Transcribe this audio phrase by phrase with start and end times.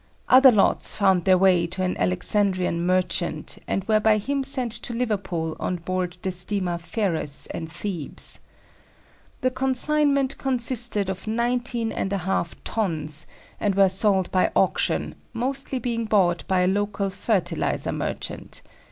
[0.27, 4.93] Other lots found their way to an Alexandrian merchant, and were by him sent to
[4.95, 8.39] Liverpool on board the steamer Pharos and Thebes.
[9.41, 13.27] The consignment consisted of 19½ tons,
[13.59, 18.63] and were sold by auction, mostly being bought by a local "fertiliser" merchant.